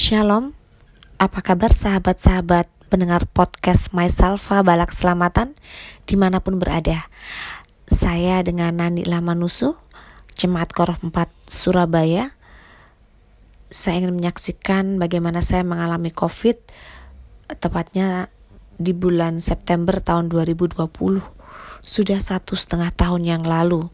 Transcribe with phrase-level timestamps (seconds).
[0.00, 0.56] Shalom,
[1.20, 5.52] apa kabar sahabat-sahabat pendengar podcast Myselfa Balak Selamatan
[6.08, 7.04] di mana pun berada.
[7.84, 9.76] Saya dengan Nani Lamanusu,
[10.40, 11.12] Jemaat Korof 4
[11.44, 12.32] Surabaya.
[13.68, 16.56] Saya ingin menyaksikan bagaimana saya mengalami COVID,
[17.60, 18.32] tepatnya
[18.80, 20.80] di bulan September tahun 2020.
[21.84, 23.92] Sudah satu setengah tahun yang lalu.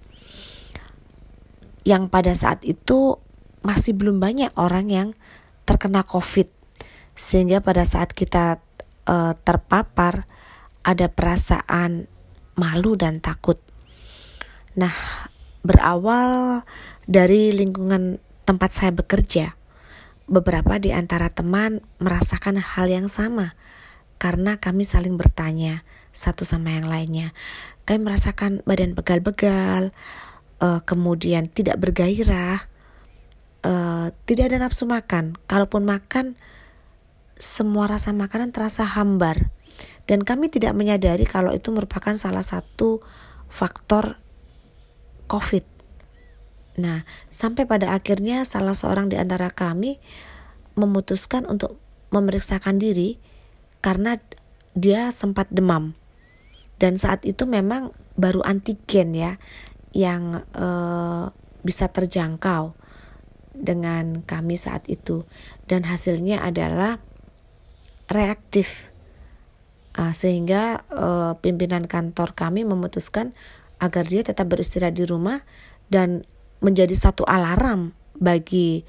[1.82, 3.18] Yang pada saat itu
[3.66, 5.10] masih belum banyak orang yang
[5.66, 6.48] terkena COVID,
[7.18, 8.62] sehingga pada saat kita
[9.10, 10.24] uh, terpapar
[10.86, 12.06] ada perasaan
[12.54, 13.58] malu dan takut.
[14.78, 14.94] Nah,
[15.66, 16.62] berawal
[17.04, 19.58] dari lingkungan tempat saya bekerja,
[20.30, 23.58] beberapa di antara teman merasakan hal yang sama
[24.16, 27.36] karena kami saling bertanya satu sama yang lainnya.
[27.84, 29.92] Kami merasakan badan pegal-pegal,
[30.64, 32.64] uh, kemudian tidak bergairah,
[33.62, 33.95] uh,
[34.26, 35.38] tidak ada nafsu makan.
[35.46, 36.34] Kalaupun makan,
[37.38, 39.54] semua rasa makanan terasa hambar.
[40.10, 43.02] Dan kami tidak menyadari kalau itu merupakan salah satu
[43.46, 44.18] faktor
[45.30, 45.62] COVID.
[46.82, 50.02] Nah, sampai pada akhirnya salah seorang di antara kami
[50.76, 51.80] memutuskan untuk
[52.12, 53.16] memeriksakan diri
[53.80, 54.20] karena
[54.76, 55.96] dia sempat demam.
[56.76, 59.40] Dan saat itu memang baru antigen ya
[59.96, 61.32] yang uh,
[61.64, 62.76] bisa terjangkau
[63.56, 65.24] dengan kami saat itu.
[65.66, 67.00] Dan hasilnya adalah
[68.12, 68.92] reaktif.
[69.96, 73.32] Uh, sehingga uh, pimpinan kantor kami memutuskan
[73.80, 75.40] agar dia tetap beristirahat di rumah
[75.88, 76.28] dan
[76.60, 78.84] menjadi satu alarm bagi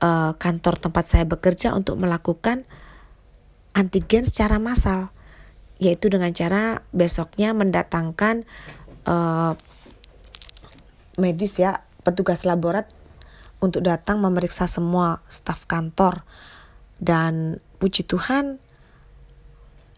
[0.00, 2.64] uh, kantor tempat saya bekerja untuk melakukan
[3.76, 5.12] antigen secara massal
[5.80, 8.44] yaitu dengan cara besoknya mendatangkan
[9.08, 9.56] uh,
[11.16, 12.88] medis ya petugas laborat
[13.60, 16.24] untuk datang memeriksa semua staf kantor
[17.00, 18.60] dan puji Tuhan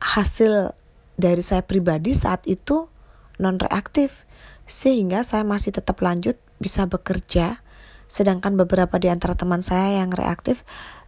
[0.02, 0.74] hasil
[1.18, 2.90] dari saya pribadi saat itu
[3.38, 4.26] non reaktif
[4.66, 7.62] sehingga saya masih tetap lanjut bisa bekerja
[8.06, 10.66] sedangkan beberapa di antara teman saya yang reaktif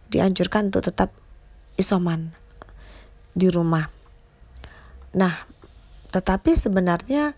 [0.09, 1.13] dianjurkan untuk tetap
[1.77, 2.33] isoman
[3.35, 3.91] di rumah.
[5.13, 5.45] Nah,
[6.11, 7.35] tetapi sebenarnya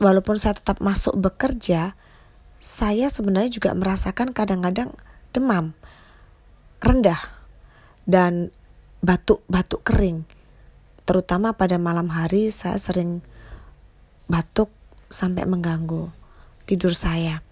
[0.00, 1.94] walaupun saya tetap masuk bekerja,
[2.64, 4.96] saya sebenarnya juga merasakan kadang-kadang
[5.36, 5.76] demam
[6.80, 7.20] rendah
[8.08, 8.48] dan
[9.04, 10.24] batuk-batuk kering.
[11.04, 13.20] Terutama pada malam hari saya sering
[14.32, 14.72] batuk
[15.12, 16.08] sampai mengganggu
[16.64, 17.44] tidur saya.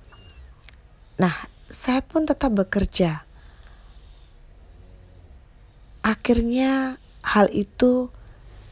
[1.21, 3.29] Nah, saya pun tetap bekerja.
[6.01, 8.09] Akhirnya hal itu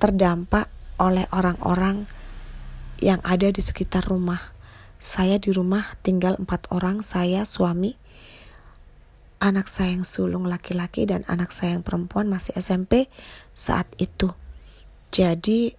[0.01, 2.09] terdampak oleh orang-orang
[3.05, 4.60] yang ada di sekitar rumah
[5.01, 7.97] saya di rumah tinggal empat orang, saya, suami,
[9.41, 13.09] anak saya yang sulung laki-laki dan anak saya yang perempuan masih SMP
[13.57, 14.29] saat itu.
[15.09, 15.73] Jadi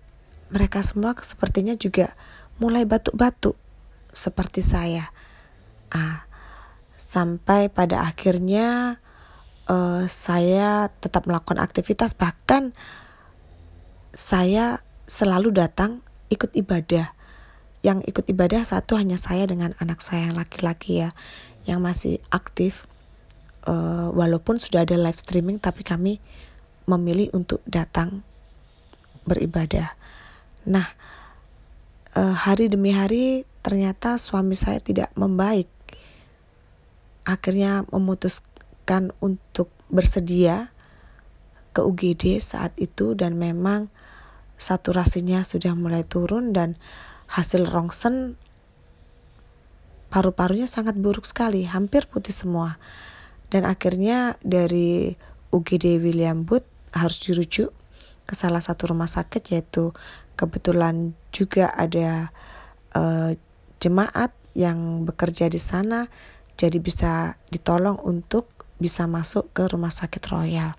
[0.50, 2.18] mereka semua sepertinya juga
[2.58, 3.54] mulai batuk-batuk
[4.10, 5.14] seperti saya.
[5.94, 6.26] Ah,
[6.98, 8.98] sampai pada akhirnya
[9.70, 12.74] uh, saya tetap melakukan aktivitas bahkan
[14.12, 16.00] saya selalu datang
[16.32, 17.12] ikut ibadah
[17.82, 21.18] yang ikut ibadah satu hanya saya dengan anak saya yang laki-laki ya
[21.66, 22.86] yang masih aktif
[23.66, 26.22] uh, walaupun sudah ada live streaming tapi kami
[26.90, 28.26] memilih untuk datang
[29.26, 29.94] beribadah.
[30.66, 30.94] Nah,
[32.18, 35.70] uh, hari demi hari ternyata suami saya tidak membaik.
[37.22, 40.74] Akhirnya memutuskan untuk bersedia
[41.72, 43.94] ke UGD saat itu dan memang
[44.58, 46.78] saturasinya sudah mulai turun dan
[47.32, 48.36] hasil rongsen
[50.12, 52.76] paru-parunya sangat buruk sekali, hampir putih semua.
[53.48, 55.16] Dan akhirnya dari
[55.52, 57.72] UGD William Booth harus dirujuk
[58.28, 59.96] ke salah satu rumah sakit yaitu
[60.36, 62.32] kebetulan juga ada
[62.96, 63.32] uh,
[63.80, 66.08] jemaat yang bekerja di sana
[66.60, 70.74] jadi bisa ditolong untuk bisa masuk ke rumah sakit Royal.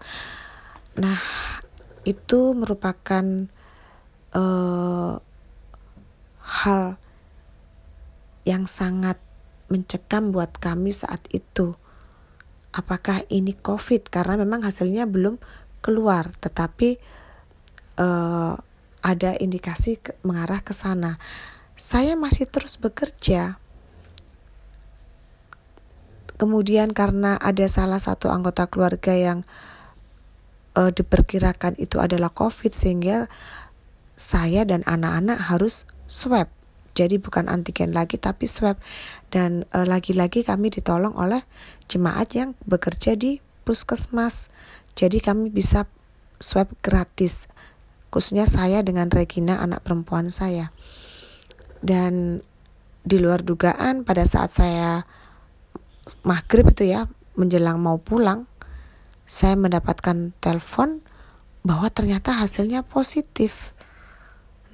[0.99, 1.19] Nah,
[2.05, 3.25] itu merupakan
[4.35, 5.15] uh,
[6.53, 7.01] hal
[8.45, 9.17] yang sangat
[9.73, 11.81] mencekam buat kami saat itu.
[12.77, 14.13] Apakah ini COVID?
[14.13, 15.41] Karena memang hasilnya belum
[15.81, 17.01] keluar, tetapi
[17.97, 18.55] uh,
[19.03, 21.17] ada indikasi ke, mengarah ke sana.
[21.75, 23.57] Saya masih terus bekerja.
[26.37, 29.45] Kemudian karena ada salah satu anggota keluarga yang
[30.75, 33.29] uh, diperkirakan itu adalah COVID, sehingga
[34.17, 36.53] saya dan anak-anak harus swab.
[36.93, 38.77] Jadi bukan antigen lagi tapi swab
[39.33, 41.41] dan e, lagi-lagi kami ditolong oleh
[41.89, 44.53] jemaat yang bekerja di puskesmas.
[44.93, 45.89] Jadi kami bisa
[46.37, 47.49] swab gratis.
[48.13, 50.69] Khususnya saya dengan Regina anak perempuan saya.
[51.81, 52.45] Dan
[53.03, 55.09] di luar dugaan pada saat saya
[56.23, 57.09] maghrib itu ya
[57.41, 58.47] menjelang mau pulang
[59.33, 61.01] saya mendapatkan telepon
[61.65, 63.73] bahwa ternyata hasilnya positif.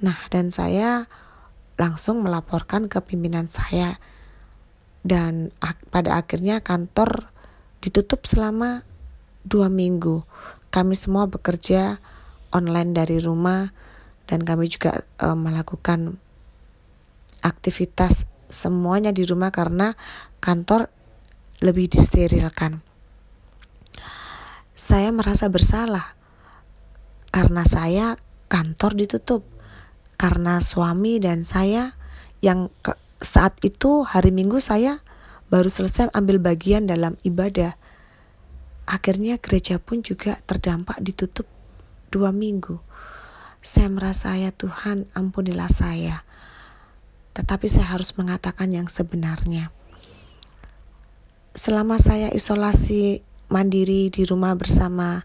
[0.03, 1.07] Nah, dan saya
[1.79, 3.97] langsung melaporkan ke pimpinan saya
[5.01, 5.55] dan
[5.89, 7.31] pada akhirnya kantor
[7.79, 8.83] ditutup selama
[9.47, 10.27] dua minggu.
[10.69, 11.97] Kami semua bekerja
[12.51, 13.71] online dari rumah
[14.29, 16.19] dan kami juga uh, melakukan
[17.41, 19.95] aktivitas semuanya di rumah karena
[20.43, 20.91] kantor
[21.63, 22.83] lebih disterilkan.
[24.75, 26.15] Saya merasa bersalah
[27.33, 28.15] karena saya
[28.51, 29.41] kantor ditutup
[30.19, 31.95] karena suami dan saya
[32.43, 32.91] yang ke,
[33.23, 34.99] saat itu hari Minggu saya
[35.47, 37.79] baru selesai ambil bagian dalam ibadah.
[38.83, 41.47] Akhirnya gereja pun juga terdampak ditutup
[42.09, 42.81] dua minggu.
[43.61, 46.25] Saya merasa ya Tuhan ampunilah saya.
[47.37, 49.69] Tetapi saya harus mengatakan yang sebenarnya.
[51.53, 55.21] Selama saya isolasi mandiri di rumah bersama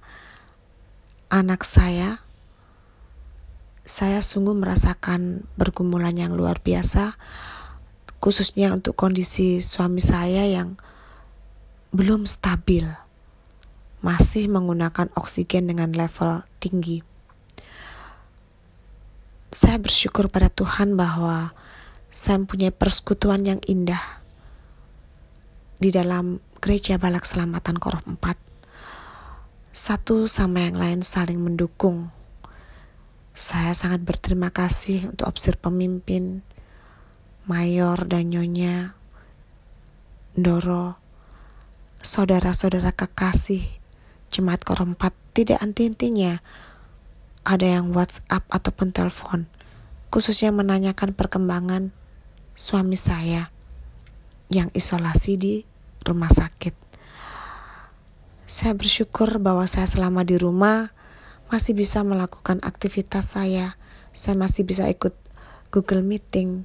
[1.32, 2.23] anak saya,
[3.84, 7.20] saya sungguh merasakan pergumulan yang luar biasa,
[8.16, 10.80] khususnya untuk kondisi suami saya yang
[11.92, 12.88] belum stabil,
[14.00, 17.04] masih menggunakan oksigen dengan level tinggi.
[19.52, 21.52] Saya bersyukur pada Tuhan bahwa
[22.08, 24.02] saya mempunyai persekutuan yang indah
[25.78, 28.44] di dalam gereja Balak Selamatan Koroh 4
[29.74, 32.14] satu sama yang lain saling mendukung.
[33.34, 36.46] Saya sangat berterima kasih untuk obser pemimpin,
[37.50, 38.94] mayor dan nyonya,
[40.38, 40.94] Doro,
[41.98, 43.66] saudara-saudara kekasih,
[44.30, 46.38] jemaat korempat tidak anti-intinya.
[47.42, 49.50] Ada yang WhatsApp ataupun telepon,
[50.14, 51.90] khususnya menanyakan perkembangan
[52.54, 53.50] suami saya
[54.46, 55.54] yang isolasi di
[56.06, 56.78] rumah sakit.
[58.46, 60.94] Saya bersyukur bahwa saya selama di rumah
[61.50, 63.76] masih bisa melakukan aktivitas saya.
[64.14, 65.12] Saya masih bisa ikut
[65.74, 66.64] Google Meeting.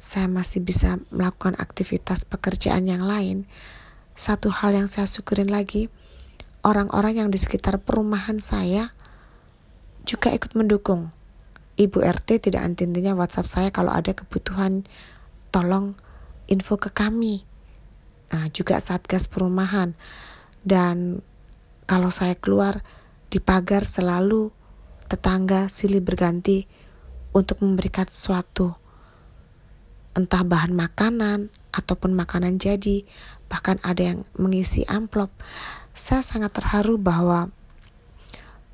[0.00, 3.44] Saya masih bisa melakukan aktivitas pekerjaan yang lain.
[4.16, 5.92] Satu hal yang saya syukurin lagi,
[6.64, 8.92] orang-orang yang di sekitar perumahan saya
[10.08, 11.12] juga ikut mendukung.
[11.80, 14.84] Ibu RT tidak anti-intinya WhatsApp saya kalau ada kebutuhan
[15.48, 15.96] tolong
[16.48, 17.48] info ke kami
[18.30, 19.98] Nah, juga Satgas Perumahan.
[20.62, 21.22] Dan
[21.90, 22.86] kalau saya keluar
[23.30, 24.50] di pagar selalu
[25.06, 26.66] tetangga silih berganti
[27.30, 28.74] untuk memberikan sesuatu.
[30.18, 33.06] Entah bahan makanan ataupun makanan jadi,
[33.46, 35.30] bahkan ada yang mengisi amplop.
[35.94, 37.54] Saya sangat terharu bahwa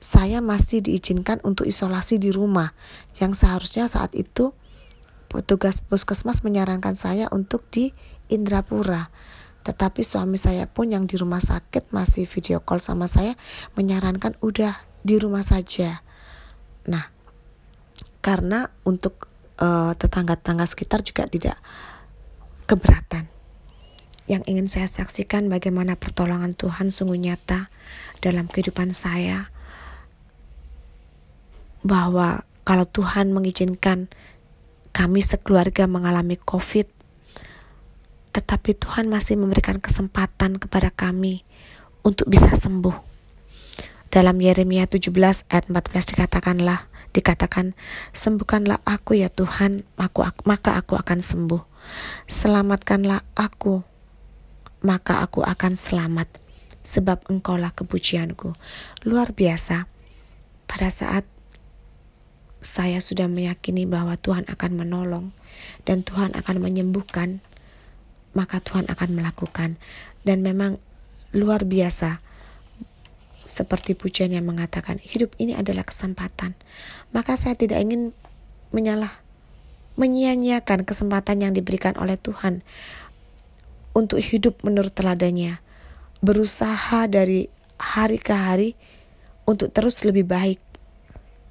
[0.00, 2.72] saya masih diizinkan untuk isolasi di rumah
[3.20, 4.56] yang seharusnya saat itu
[5.28, 7.92] petugas puskesmas menyarankan saya untuk di
[8.32, 9.12] Indrapura.
[9.66, 13.34] Tetapi suami saya pun yang di rumah sakit masih video call sama saya
[13.74, 16.06] menyarankan udah di rumah saja.
[16.86, 17.10] Nah,
[18.22, 19.26] karena untuk
[19.58, 21.58] eh, tetangga-tetangga sekitar juga tidak
[22.70, 23.26] keberatan.
[24.30, 27.70] Yang ingin saya saksikan bagaimana pertolongan Tuhan sungguh nyata
[28.22, 29.50] dalam kehidupan saya.
[31.82, 34.10] Bahwa kalau Tuhan mengizinkan
[34.90, 36.95] kami sekeluarga mengalami COVID,
[38.36, 41.40] tetapi Tuhan masih memberikan kesempatan kepada kami
[42.04, 42.92] untuk bisa sembuh.
[44.12, 45.08] Dalam Yeremia 17
[45.48, 46.84] ayat 14 dikatakanlah,
[47.16, 47.72] dikatakan,
[48.12, 51.64] sembuhkanlah aku ya Tuhan, aku, maka aku akan sembuh.
[52.28, 53.80] Selamatkanlah aku,
[54.84, 56.28] maka aku akan selamat,
[56.84, 58.52] sebab engkaulah kepujianku.
[59.08, 59.88] Luar biasa,
[60.68, 61.24] pada saat
[62.60, 65.32] saya sudah meyakini bahwa Tuhan akan menolong
[65.88, 67.40] dan Tuhan akan menyembuhkan
[68.36, 69.80] maka Tuhan akan melakukan.
[70.20, 70.76] Dan memang
[71.32, 72.20] luar biasa
[73.46, 76.52] seperti pujian yang mengatakan hidup ini adalah kesempatan.
[77.16, 78.12] Maka saya tidak ingin
[78.76, 79.24] menyalah
[79.96, 82.60] menyia-nyiakan kesempatan yang diberikan oleh Tuhan
[83.96, 85.56] untuk hidup menurut teladannya.
[86.20, 87.48] Berusaha dari
[87.80, 88.70] hari ke hari
[89.48, 90.60] untuk terus lebih baik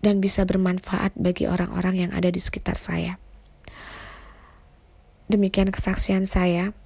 [0.06, 3.18] dan bisa bermanfaat bagi orang-orang yang ada di sekitar saya.
[5.26, 6.78] Demikian kesaksian saya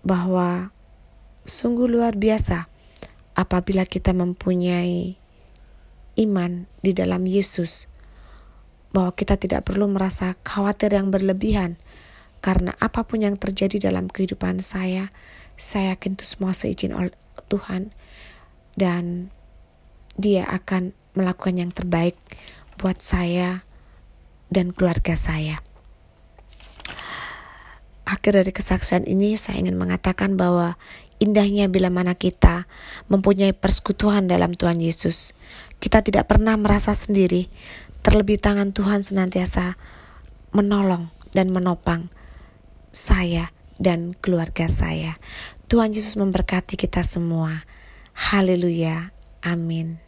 [0.00, 0.72] bahwa
[1.44, 2.66] sungguh luar biasa
[3.36, 5.20] apabila kita mempunyai
[6.16, 7.88] iman di dalam Yesus,
[8.92, 11.80] bahwa kita tidak perlu merasa khawatir yang berlebihan,
[12.42, 15.14] Karena apa pun yang terjadi dalam kehidupan saya,
[15.54, 17.14] saya yakin itu semua seizin oleh
[17.46, 17.94] Tuhan
[18.74, 19.30] dan
[20.18, 22.18] dia akan melakukan yang terbaik
[22.82, 23.62] buat saya
[24.50, 25.62] dan keluarga saya.
[28.02, 30.74] Akhir dari kesaksian ini saya ingin mengatakan bahwa
[31.22, 32.66] indahnya bila mana kita
[33.06, 35.38] mempunyai persekutuan dalam Tuhan Yesus.
[35.78, 37.46] Kita tidak pernah merasa sendiri,
[38.02, 39.78] terlebih tangan Tuhan senantiasa
[40.50, 42.10] menolong dan menopang
[42.90, 45.22] saya dan keluarga saya.
[45.70, 47.62] Tuhan Yesus memberkati kita semua.
[48.12, 49.14] Haleluya.
[49.46, 50.01] Amin.